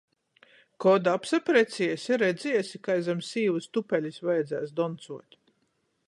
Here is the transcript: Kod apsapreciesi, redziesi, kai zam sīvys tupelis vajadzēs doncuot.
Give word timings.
Kod 0.83 1.09
apsapreciesi, 1.11 2.15
redziesi, 2.23 2.81
kai 2.87 2.95
zam 3.09 3.21
sīvys 3.27 3.69
tupelis 3.79 4.17
vajadzēs 4.31 4.73
doncuot. 4.81 5.37